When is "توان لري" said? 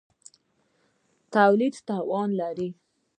1.87-2.69